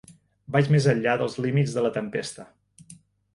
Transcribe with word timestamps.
Vaig 0.53 0.71
més 0.75 0.87
enllà 0.93 1.13
dels 1.23 1.37
límits 1.47 1.77
de 1.77 1.85
la 1.89 1.93
tempesta. 1.99 2.47